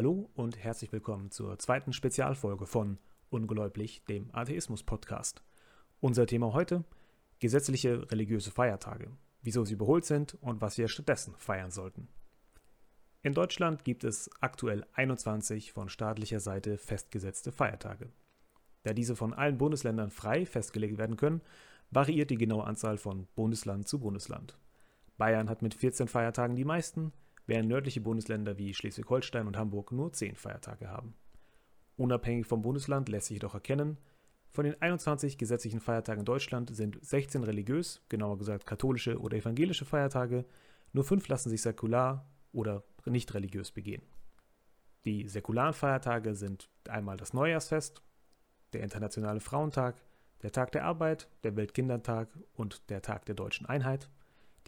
Hallo 0.00 0.30
und 0.32 0.56
herzlich 0.56 0.92
willkommen 0.92 1.30
zur 1.30 1.58
zweiten 1.58 1.92
Spezialfolge 1.92 2.64
von 2.64 2.96
Ungläublich, 3.28 4.02
dem 4.06 4.34
Atheismus-Podcast. 4.34 5.42
Unser 6.00 6.24
Thema 6.24 6.54
heute: 6.54 6.84
gesetzliche 7.38 8.10
religiöse 8.10 8.50
Feiertage, 8.50 9.10
wieso 9.42 9.66
sie 9.66 9.74
überholt 9.74 10.06
sind 10.06 10.38
und 10.40 10.62
was 10.62 10.78
wir 10.78 10.88
stattdessen 10.88 11.34
feiern 11.36 11.70
sollten. 11.70 12.08
In 13.20 13.34
Deutschland 13.34 13.84
gibt 13.84 14.02
es 14.04 14.30
aktuell 14.40 14.86
21 14.94 15.74
von 15.74 15.90
staatlicher 15.90 16.40
Seite 16.40 16.78
festgesetzte 16.78 17.52
Feiertage. 17.52 18.08
Da 18.84 18.94
diese 18.94 19.16
von 19.16 19.34
allen 19.34 19.58
Bundesländern 19.58 20.10
frei 20.10 20.46
festgelegt 20.46 20.96
werden 20.96 21.18
können, 21.18 21.42
variiert 21.90 22.30
die 22.30 22.38
genaue 22.38 22.64
Anzahl 22.64 22.96
von 22.96 23.26
Bundesland 23.34 23.86
zu 23.86 23.98
Bundesland. 23.98 24.56
Bayern 25.18 25.50
hat 25.50 25.60
mit 25.60 25.74
14 25.74 26.08
Feiertagen 26.08 26.56
die 26.56 26.64
meisten, 26.64 27.12
während 27.46 27.68
nördliche 27.68 28.00
Bundesländer 28.00 28.58
wie 28.58 28.74
Schleswig-Holstein 28.74 29.46
und 29.46 29.56
Hamburg 29.56 29.92
nur 29.92 30.12
10 30.12 30.36
Feiertage 30.36 30.88
haben. 30.88 31.14
Unabhängig 31.96 32.46
vom 32.46 32.62
Bundesland 32.62 33.08
lässt 33.08 33.26
sich 33.26 33.36
jedoch 33.36 33.54
erkennen, 33.54 33.98
von 34.52 34.64
den 34.64 34.80
21 34.82 35.38
gesetzlichen 35.38 35.80
Feiertagen 35.80 36.20
in 36.20 36.24
Deutschland 36.24 36.74
sind 36.74 36.98
16 37.04 37.44
religiös, 37.44 38.02
genauer 38.08 38.36
gesagt 38.36 38.66
katholische 38.66 39.20
oder 39.20 39.36
evangelische 39.36 39.84
Feiertage, 39.84 40.44
nur 40.92 41.04
5 41.04 41.28
lassen 41.28 41.50
sich 41.50 41.62
säkular 41.62 42.28
oder 42.52 42.82
nicht 43.06 43.32
religiös 43.32 43.70
begehen. 43.70 44.02
Die 45.04 45.28
säkularen 45.28 45.72
Feiertage 45.72 46.34
sind 46.34 46.68
einmal 46.88 47.16
das 47.16 47.32
Neujahrsfest, 47.32 48.02
der 48.72 48.82
Internationale 48.82 49.40
Frauentag, 49.40 50.02
der 50.42 50.50
Tag 50.50 50.72
der 50.72 50.84
Arbeit, 50.84 51.28
der 51.44 51.56
Weltkindertag 51.56 52.28
und 52.54 52.90
der 52.90 53.02
Tag 53.02 53.26
der 53.26 53.36
deutschen 53.36 53.66
Einheit. 53.66 54.10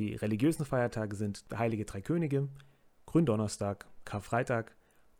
Die 0.03 0.17
religiösen 0.17 0.65
Feiertage 0.65 1.15
sind 1.15 1.45
Heilige 1.57 1.85
Drei 1.85 2.01
Könige, 2.03 2.49
Gründonnerstag, 3.07 3.87
Karfreitag, 4.05 4.75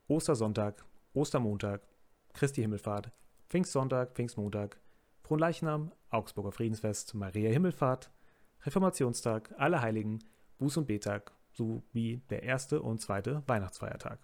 Ostersonntag, 0.09 0.85
Ostermontag, 1.15 1.87
Christi 2.33 2.63
Himmelfahrt, 2.63 3.13
Pfingstsonntag, 3.49 4.13
Pfingstmontag, 4.17 4.81
Fronleichnam, 5.23 5.93
Augsburger 6.11 6.51
Friedensfest, 6.51 7.15
Maria 7.15 7.53
Himmelfahrt, 7.53 8.11
Reformationstag, 8.67 9.55
Allerheiligen, 9.57 10.19
Buß- 10.59 10.79
und 10.79 10.89
Betag 10.89 11.31
sowie 11.53 12.21
der 12.31 12.43
erste 12.43 12.83
und 12.83 13.01
zweite 13.01 13.45
Weihnachtsfeiertag. 13.47 14.19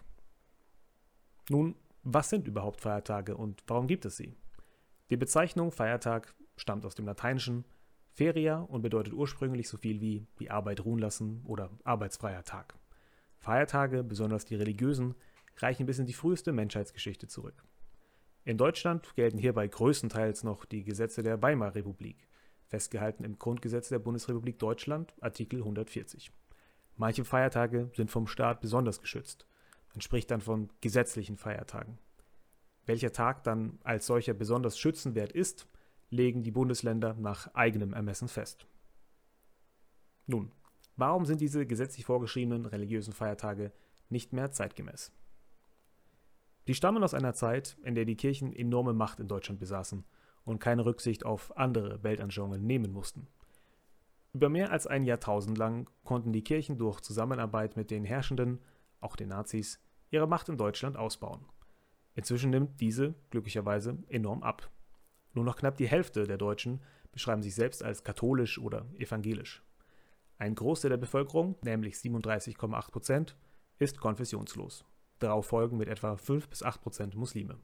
Nun, 1.50 1.76
was 2.02 2.30
sind 2.30 2.48
überhaupt 2.48 2.80
Feiertage 2.80 3.36
und 3.36 3.62
warum 3.68 3.86
gibt 3.86 4.06
es 4.06 4.16
sie? 4.16 4.36
Die 5.10 5.16
Bezeichnung 5.16 5.70
Feiertag 5.70 6.34
stammt 6.56 6.84
aus 6.84 6.96
dem 6.96 7.06
Lateinischen 7.06 7.64
Feria 8.18 8.58
und 8.62 8.82
bedeutet 8.82 9.12
ursprünglich 9.12 9.68
so 9.68 9.76
viel 9.76 10.00
wie 10.00 10.26
die 10.40 10.50
Arbeit 10.50 10.84
ruhen 10.84 10.98
lassen 10.98 11.40
oder 11.44 11.70
arbeitsfreier 11.84 12.42
Tag. 12.42 12.74
Feiertage, 13.38 14.02
besonders 14.02 14.44
die 14.44 14.56
religiösen, 14.56 15.14
reichen 15.58 15.86
bis 15.86 16.00
in 16.00 16.06
die 16.06 16.12
früheste 16.12 16.50
Menschheitsgeschichte 16.50 17.28
zurück. 17.28 17.62
In 18.44 18.58
Deutschland 18.58 19.14
gelten 19.14 19.38
hierbei 19.38 19.68
größtenteils 19.68 20.42
noch 20.42 20.64
die 20.64 20.82
Gesetze 20.82 21.22
der 21.22 21.40
Weimarer 21.42 21.76
Republik, 21.76 22.26
festgehalten 22.66 23.22
im 23.22 23.38
Grundgesetz 23.38 23.88
der 23.88 24.00
Bundesrepublik 24.00 24.58
Deutschland, 24.58 25.14
Artikel 25.20 25.60
140. 25.60 26.32
Manche 26.96 27.24
Feiertage 27.24 27.88
sind 27.94 28.10
vom 28.10 28.26
Staat 28.26 28.60
besonders 28.60 29.00
geschützt. 29.00 29.46
Man 29.94 30.00
spricht 30.00 30.32
dann 30.32 30.40
von 30.40 30.70
gesetzlichen 30.80 31.36
Feiertagen. 31.36 31.98
Welcher 32.84 33.12
Tag 33.12 33.44
dann 33.44 33.78
als 33.84 34.06
solcher 34.06 34.34
besonders 34.34 34.76
schützenwert 34.76 35.30
ist, 35.30 35.68
legen 36.10 36.42
die 36.42 36.50
Bundesländer 36.50 37.14
nach 37.14 37.54
eigenem 37.54 37.92
Ermessen 37.92 38.28
fest. 38.28 38.66
Nun, 40.26 40.52
warum 40.96 41.26
sind 41.26 41.40
diese 41.40 41.66
gesetzlich 41.66 42.04
vorgeschriebenen 42.04 42.66
religiösen 42.66 43.12
Feiertage 43.12 43.72
nicht 44.08 44.32
mehr 44.32 44.52
zeitgemäß? 44.52 45.12
Die 46.66 46.74
stammen 46.74 47.02
aus 47.02 47.14
einer 47.14 47.32
Zeit, 47.32 47.78
in 47.82 47.94
der 47.94 48.04
die 48.04 48.16
Kirchen 48.16 48.52
enorme 48.52 48.92
Macht 48.92 49.20
in 49.20 49.28
Deutschland 49.28 49.58
besaßen 49.58 50.04
und 50.44 50.58
keine 50.58 50.84
Rücksicht 50.84 51.24
auf 51.24 51.56
andere 51.56 52.02
Weltanschauungen 52.02 52.66
nehmen 52.66 52.92
mussten. 52.92 53.26
Über 54.34 54.48
mehr 54.48 54.70
als 54.70 54.86
ein 54.86 55.04
Jahrtausend 55.04 55.56
lang 55.56 55.88
konnten 56.04 56.32
die 56.32 56.44
Kirchen 56.44 56.76
durch 56.76 57.00
Zusammenarbeit 57.00 57.76
mit 57.76 57.90
den 57.90 58.04
Herrschenden, 58.04 58.60
auch 59.00 59.16
den 59.16 59.30
Nazis, 59.30 59.80
ihre 60.10 60.28
Macht 60.28 60.48
in 60.48 60.58
Deutschland 60.58 60.96
ausbauen. 60.96 61.44
Inzwischen 62.14 62.50
nimmt 62.50 62.80
diese 62.80 63.14
glücklicherweise 63.30 63.98
enorm 64.08 64.42
ab. 64.42 64.70
Nur 65.38 65.44
noch 65.44 65.54
knapp 65.54 65.76
die 65.76 65.86
Hälfte 65.86 66.26
der 66.26 66.36
Deutschen 66.36 66.80
beschreiben 67.12 67.44
sich 67.44 67.54
selbst 67.54 67.84
als 67.84 68.02
katholisch 68.02 68.58
oder 68.58 68.86
evangelisch. 68.98 69.62
Ein 70.36 70.56
Großteil 70.56 70.88
der 70.88 70.96
Bevölkerung, 70.96 71.54
nämlich 71.62 71.94
37,8 71.94 72.90
Prozent, 72.90 73.36
ist 73.78 74.00
konfessionslos. 74.00 74.84
Darauf 75.20 75.46
folgen 75.46 75.76
mit 75.76 75.86
etwa 75.86 76.16
5 76.16 76.48
bis 76.48 76.64
8 76.64 76.82
Prozent 76.82 77.14
Muslime. 77.14 77.56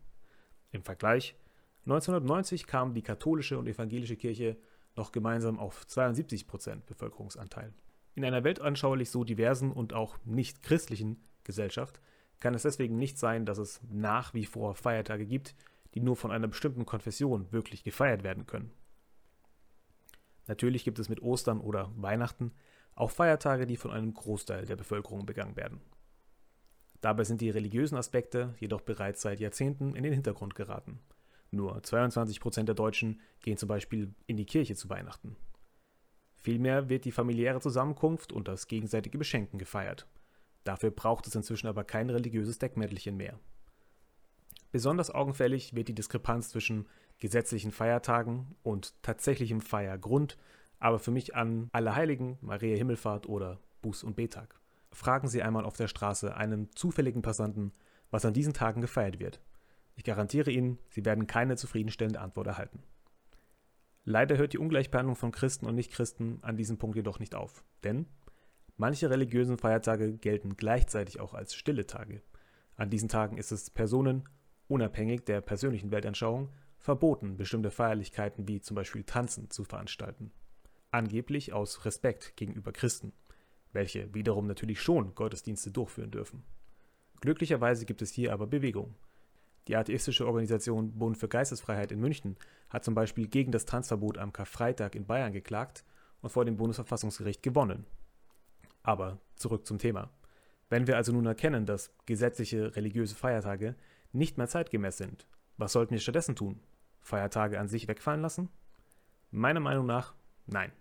Im 0.70 0.84
Vergleich: 0.84 1.34
1990 1.86 2.68
kam 2.68 2.94
die 2.94 3.02
katholische 3.02 3.58
und 3.58 3.66
evangelische 3.66 4.14
Kirche 4.14 4.56
noch 4.94 5.10
gemeinsam 5.10 5.58
auf 5.58 5.84
72 5.84 6.46
Prozent 6.46 6.86
Bevölkerungsanteil. 6.86 7.74
In 8.14 8.24
einer 8.24 8.44
weltanschaulich 8.44 9.10
so 9.10 9.24
diversen 9.24 9.72
und 9.72 9.94
auch 9.94 10.16
nicht 10.24 10.62
christlichen 10.62 11.24
Gesellschaft 11.42 12.00
kann 12.38 12.54
es 12.54 12.62
deswegen 12.62 12.98
nicht 12.98 13.18
sein, 13.18 13.44
dass 13.44 13.58
es 13.58 13.80
nach 13.90 14.32
wie 14.32 14.44
vor 14.44 14.76
Feiertage 14.76 15.26
gibt, 15.26 15.56
die 15.94 16.00
nur 16.00 16.16
von 16.16 16.30
einer 16.30 16.48
bestimmten 16.48 16.86
Konfession 16.86 17.50
wirklich 17.52 17.84
gefeiert 17.84 18.24
werden 18.24 18.46
können. 18.46 18.72
Natürlich 20.46 20.84
gibt 20.84 20.98
es 20.98 21.08
mit 21.08 21.22
Ostern 21.22 21.60
oder 21.60 21.90
Weihnachten 21.96 22.52
auch 22.94 23.10
Feiertage, 23.10 23.66
die 23.66 23.76
von 23.76 23.90
einem 23.90 24.12
Großteil 24.14 24.66
der 24.66 24.76
Bevölkerung 24.76 25.26
begangen 25.26 25.56
werden. 25.56 25.80
Dabei 27.00 27.24
sind 27.24 27.40
die 27.40 27.50
religiösen 27.50 27.96
Aspekte 27.96 28.54
jedoch 28.58 28.80
bereits 28.80 29.20
seit 29.20 29.40
Jahrzehnten 29.40 29.94
in 29.94 30.04
den 30.04 30.12
Hintergrund 30.12 30.54
geraten. 30.54 31.00
Nur 31.50 31.82
22 31.82 32.40
Prozent 32.40 32.68
der 32.68 32.74
Deutschen 32.74 33.20
gehen 33.40 33.56
zum 33.56 33.68
Beispiel 33.68 34.14
in 34.26 34.36
die 34.36 34.46
Kirche 34.46 34.74
zu 34.74 34.88
Weihnachten. 34.88 35.36
Vielmehr 36.36 36.88
wird 36.88 37.04
die 37.04 37.12
familiäre 37.12 37.60
Zusammenkunft 37.60 38.32
und 38.32 38.48
das 38.48 38.66
gegenseitige 38.66 39.18
Beschenken 39.18 39.58
gefeiert. 39.58 40.06
Dafür 40.64 40.90
braucht 40.90 41.26
es 41.26 41.34
inzwischen 41.34 41.66
aber 41.66 41.84
kein 41.84 42.10
religiöses 42.10 42.58
Deckmäntelchen 42.58 43.16
mehr. 43.16 43.38
Besonders 44.74 45.12
augenfällig 45.12 45.76
wird 45.76 45.86
die 45.86 45.94
Diskrepanz 45.94 46.48
zwischen 46.48 46.88
gesetzlichen 47.20 47.70
Feiertagen 47.70 48.56
und 48.64 49.00
tatsächlichem 49.04 49.60
Feiergrund, 49.60 50.36
aber 50.80 50.98
für 50.98 51.12
mich 51.12 51.36
an 51.36 51.68
Allerheiligen, 51.70 52.38
Maria 52.40 52.76
Himmelfahrt 52.76 53.28
oder 53.28 53.60
Buß- 53.84 54.04
und 54.04 54.16
Betag. 54.16 54.58
Fragen 54.90 55.28
Sie 55.28 55.44
einmal 55.44 55.64
auf 55.64 55.76
der 55.76 55.86
Straße 55.86 56.36
einen 56.36 56.72
zufälligen 56.74 57.22
Passanten, 57.22 57.70
was 58.10 58.24
an 58.24 58.34
diesen 58.34 58.52
Tagen 58.52 58.80
gefeiert 58.80 59.20
wird. 59.20 59.40
Ich 59.94 60.02
garantiere 60.02 60.50
Ihnen, 60.50 60.80
Sie 60.88 61.04
werden 61.04 61.28
keine 61.28 61.54
zufriedenstellende 61.54 62.18
Antwort 62.18 62.48
erhalten. 62.48 62.82
Leider 64.02 64.38
hört 64.38 64.54
die 64.54 64.58
Ungleichbehandlung 64.58 65.14
von 65.14 65.30
Christen 65.30 65.66
und 65.66 65.76
Nichtchristen 65.76 66.42
an 66.42 66.56
diesem 66.56 66.78
Punkt 66.78 66.96
jedoch 66.96 67.20
nicht 67.20 67.36
auf, 67.36 67.62
denn 67.84 68.06
manche 68.76 69.08
religiösen 69.08 69.56
Feiertage 69.56 70.14
gelten 70.14 70.56
gleichzeitig 70.56 71.20
auch 71.20 71.32
als 71.32 71.54
stille 71.54 71.86
Tage. 71.86 72.22
An 72.74 72.90
diesen 72.90 73.08
Tagen 73.08 73.38
ist 73.38 73.52
es 73.52 73.70
Personen 73.70 74.24
unabhängig 74.68 75.24
der 75.24 75.40
persönlichen 75.40 75.90
Weltanschauung, 75.90 76.50
verboten, 76.78 77.36
bestimmte 77.36 77.70
Feierlichkeiten 77.70 78.46
wie 78.46 78.60
zum 78.60 78.74
Beispiel 78.74 79.04
Tanzen 79.04 79.50
zu 79.50 79.64
veranstalten. 79.64 80.32
Angeblich 80.90 81.52
aus 81.52 81.84
Respekt 81.84 82.36
gegenüber 82.36 82.72
Christen, 82.72 83.12
welche 83.72 84.12
wiederum 84.14 84.46
natürlich 84.46 84.80
schon 84.80 85.14
Gottesdienste 85.14 85.70
durchführen 85.70 86.10
dürfen. 86.10 86.44
Glücklicherweise 87.20 87.86
gibt 87.86 88.02
es 88.02 88.12
hier 88.12 88.32
aber 88.32 88.46
Bewegung. 88.46 88.94
Die 89.66 89.76
atheistische 89.76 90.26
Organisation 90.26 90.92
Bund 90.98 91.16
für 91.16 91.28
Geistesfreiheit 91.28 91.90
in 91.90 92.00
München 92.00 92.36
hat 92.68 92.84
zum 92.84 92.94
Beispiel 92.94 93.28
gegen 93.28 93.50
das 93.50 93.64
Tanzverbot 93.64 94.18
am 94.18 94.32
Karfreitag 94.32 94.94
in 94.94 95.06
Bayern 95.06 95.32
geklagt 95.32 95.84
und 96.20 96.30
vor 96.30 96.44
dem 96.44 96.56
Bundesverfassungsgericht 96.56 97.42
gewonnen. 97.42 97.86
Aber 98.82 99.18
zurück 99.36 99.66
zum 99.66 99.78
Thema. 99.78 100.10
Wenn 100.68 100.86
wir 100.86 100.96
also 100.96 101.12
nun 101.12 101.24
erkennen, 101.24 101.64
dass 101.64 101.94
gesetzliche 102.04 102.76
religiöse 102.76 103.14
Feiertage 103.14 103.74
nicht 104.14 104.38
mehr 104.38 104.48
zeitgemäß 104.48 104.96
sind. 104.96 105.26
Was 105.56 105.72
sollten 105.72 105.92
wir 105.92 106.00
stattdessen 106.00 106.36
tun? 106.36 106.60
Feiertage 107.00 107.58
an 107.60 107.68
sich 107.68 107.88
wegfallen 107.88 108.22
lassen? 108.22 108.48
Meiner 109.30 109.60
Meinung 109.60 109.86
nach 109.86 110.14
nein. 110.46 110.72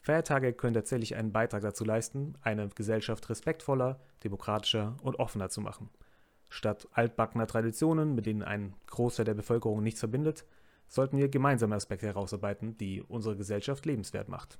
Feiertage 0.00 0.52
können 0.52 0.74
tatsächlich 0.74 1.16
einen 1.16 1.32
Beitrag 1.32 1.62
dazu 1.62 1.84
leisten, 1.84 2.34
eine 2.40 2.68
Gesellschaft 2.68 3.28
respektvoller, 3.28 4.00
demokratischer 4.24 4.96
und 5.02 5.18
offener 5.18 5.50
zu 5.50 5.60
machen. 5.60 5.90
Statt 6.48 6.88
altbackener 6.92 7.46
Traditionen, 7.46 8.14
mit 8.14 8.26
denen 8.26 8.42
ein 8.42 8.74
Großteil 8.86 9.26
der 9.26 9.34
Bevölkerung 9.34 9.82
nichts 9.82 10.00
verbindet, 10.00 10.46
sollten 10.86 11.18
wir 11.18 11.28
gemeinsame 11.28 11.74
Aspekte 11.74 12.06
herausarbeiten, 12.06 12.78
die 12.78 13.02
unsere 13.02 13.36
Gesellschaft 13.36 13.84
lebenswert 13.84 14.28
macht. 14.28 14.58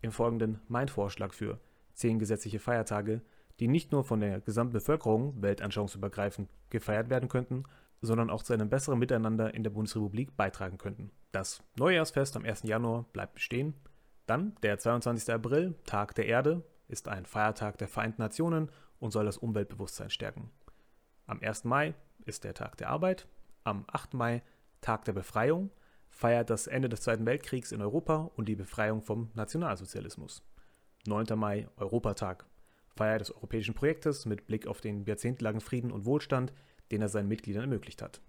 Im 0.00 0.10
Folgenden 0.10 0.60
mein 0.66 0.88
Vorschlag 0.88 1.32
für 1.32 1.60
zehn 1.94 2.18
gesetzliche 2.18 2.58
Feiertage, 2.58 3.22
die 3.60 3.68
nicht 3.68 3.92
nur 3.92 4.04
von 4.04 4.20
der 4.20 4.40
gesamten 4.40 4.72
Bevölkerung 4.72 5.40
weltanschauungsübergreifend 5.42 6.48
gefeiert 6.70 7.10
werden 7.10 7.28
könnten, 7.28 7.64
sondern 8.00 8.30
auch 8.30 8.42
zu 8.42 8.52
einem 8.52 8.68
besseren 8.68 8.98
Miteinander 8.98 9.54
in 9.54 9.62
der 9.62 9.70
Bundesrepublik 9.70 10.36
beitragen 10.36 10.78
könnten. 10.78 11.10
Das 11.30 11.62
Neujahrsfest 11.78 12.36
am 12.36 12.44
1. 12.44 12.64
Januar 12.64 13.04
bleibt 13.12 13.34
bestehen. 13.34 13.74
Dann 14.26 14.56
der 14.62 14.78
22. 14.78 15.32
April, 15.32 15.74
Tag 15.84 16.14
der 16.14 16.26
Erde, 16.26 16.64
ist 16.88 17.08
ein 17.08 17.26
Feiertag 17.26 17.78
der 17.78 17.88
Vereinten 17.88 18.20
Nationen 18.20 18.70
und 18.98 19.12
soll 19.12 19.24
das 19.24 19.38
Umweltbewusstsein 19.38 20.10
stärken. 20.10 20.50
Am 21.26 21.40
1. 21.40 21.64
Mai 21.64 21.94
ist 22.24 22.44
der 22.44 22.54
Tag 22.54 22.76
der 22.76 22.90
Arbeit, 22.90 23.28
am 23.64 23.84
8. 23.88 24.14
Mai 24.14 24.42
Tag 24.80 25.04
der 25.04 25.12
Befreiung, 25.12 25.70
feiert 26.10 26.50
das 26.50 26.66
Ende 26.66 26.88
des 26.88 27.00
Zweiten 27.00 27.24
Weltkriegs 27.24 27.72
in 27.72 27.80
Europa 27.80 28.30
und 28.36 28.48
die 28.48 28.56
Befreiung 28.56 29.00
vom 29.00 29.30
Nationalsozialismus. 29.34 30.42
9. 31.06 31.38
Mai 31.38 31.68
Europatag, 31.76 32.46
Feier 32.94 33.18
des 33.18 33.34
europäischen 33.34 33.74
Projektes 33.74 34.26
mit 34.26 34.46
Blick 34.46 34.66
auf 34.66 34.80
den 34.80 35.04
jahrzehntelangen 35.04 35.60
Frieden 35.60 35.90
und 35.90 36.04
Wohlstand, 36.04 36.52
den 36.90 37.02
er 37.02 37.08
seinen 37.08 37.28
Mitgliedern 37.28 37.62
ermöglicht 37.62 38.02
hat. 38.02 38.20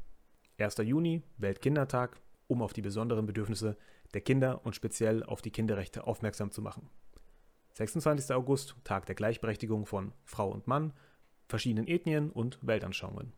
1. 0.58 0.78
Juni 0.78 1.24
Weltkindertag, 1.38 2.22
um 2.48 2.62
auf 2.62 2.74
die 2.74 2.82
besonderen 2.82 3.26
Bedürfnisse 3.26 3.78
der 4.14 4.22
Kinder 4.22 4.66
und 4.66 4.76
speziell 4.76 5.24
auf 5.24 5.42
die 5.42 5.52
Kinderrechte 5.52 6.06
aufmerksam 6.06 6.52
zu 6.52 6.62
machen. 6.62 6.90
26. 7.74 8.36
August 8.36 8.76
Tag 8.84 9.08
der 9.08 9.16
Gleichberechtigung 9.16 9.86
von 9.86 10.14
Frau 10.24 10.52
und 10.52 10.68
Mann, 10.68 10.94
verschiedenen 11.48 11.88
Ethnien 11.88 12.30
und 12.30 12.60
Weltanschauungen. 12.62 13.34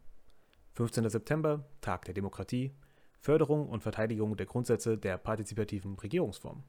15. 0.73 1.09
September 1.09 1.65
Tag 1.79 2.03
der 2.05 2.13
Demokratie, 2.13 2.73
Förderung 3.21 3.69
und 3.69 3.81
Verteidigung 3.81 4.35
der 4.35 4.45
Grundsätze 4.45 4.97
der 4.97 5.17
partizipativen 5.17 5.95
Regierungsform. 5.95 6.63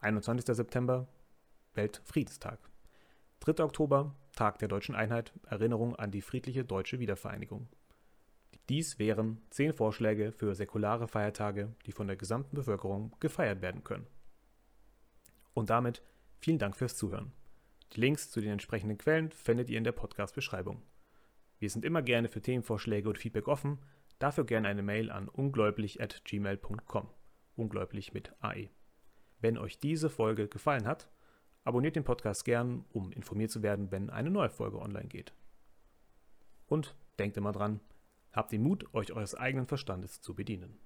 21. 0.00 0.44
September 0.56 1.08
Weltfriedenstag. 1.74 2.58
3. 3.40 3.64
Oktober 3.64 4.14
Tag 4.38 4.60
der 4.60 4.68
deutschen 4.68 4.94
Einheit, 4.94 5.32
Erinnerung 5.48 5.96
an 5.96 6.12
die 6.12 6.22
friedliche 6.22 6.64
deutsche 6.64 7.00
Wiedervereinigung. 7.00 7.68
Dies 8.68 8.98
wären 8.98 9.42
zehn 9.50 9.72
Vorschläge 9.72 10.30
für 10.30 10.54
säkulare 10.54 11.08
Feiertage, 11.08 11.74
die 11.86 11.92
von 11.92 12.06
der 12.06 12.16
gesamten 12.16 12.54
Bevölkerung 12.54 13.16
gefeiert 13.18 13.62
werden 13.62 13.82
können. 13.82 14.06
Und 15.54 15.70
damit 15.70 16.02
vielen 16.38 16.58
Dank 16.58 16.76
fürs 16.76 16.96
Zuhören. 16.96 17.32
Die 17.94 18.00
Links 18.00 18.30
zu 18.30 18.40
den 18.40 18.52
entsprechenden 18.52 18.98
Quellen 18.98 19.32
findet 19.32 19.70
ihr 19.70 19.78
in 19.78 19.84
der 19.84 19.92
Podcast-Beschreibung. 19.92 20.82
Wir 21.58 21.70
sind 21.70 21.84
immer 21.84 22.02
gerne 22.02 22.28
für 22.28 22.42
Themenvorschläge 22.42 23.08
und 23.08 23.18
Feedback 23.18 23.48
offen, 23.48 23.78
dafür 24.18 24.44
gerne 24.44 24.68
eine 24.68 24.82
Mail 24.82 25.10
an 25.10 25.28
ungläubig.gmail.com. 25.28 27.08
Ungläubig 27.56 28.12
mit 28.12 28.32
AE. 28.40 28.68
Wenn 29.40 29.58
euch 29.58 29.78
diese 29.80 30.10
Folge 30.10 30.46
gefallen 30.46 30.86
hat, 30.86 31.08
abonniert 31.68 31.96
den 31.96 32.04
Podcast 32.04 32.46
gern, 32.46 32.86
um 32.92 33.12
informiert 33.12 33.50
zu 33.50 33.62
werden, 33.62 33.90
wenn 33.90 34.08
eine 34.08 34.30
neue 34.30 34.48
Folge 34.48 34.80
online 34.80 35.08
geht. 35.08 35.34
Und 36.66 36.96
denkt 37.18 37.36
immer 37.36 37.52
dran, 37.52 37.80
habt 38.32 38.52
den 38.52 38.62
Mut, 38.62 38.86
euch 38.94 39.12
eures 39.12 39.34
eigenen 39.34 39.66
Verstandes 39.66 40.22
zu 40.22 40.34
bedienen. 40.34 40.78